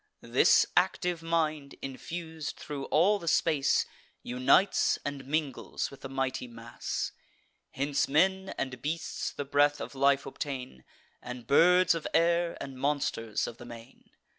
[0.23, 3.85] This active mind, infus'd thro' all the space,
[4.23, 7.11] Unites and mingles with the mighty mass.
[7.69, 10.85] Hence men and beasts the breath of life obtain,
[11.21, 14.09] And birds of air, and monsters of the main.